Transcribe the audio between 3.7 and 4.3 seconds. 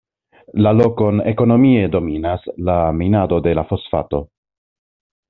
fosfato.